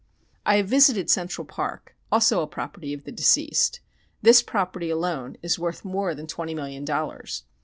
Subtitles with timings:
[0.47, 3.81] I have visited Central Park, also a property of the deceased;
[4.23, 7.43] this property alone is worth more than twenty million dollars....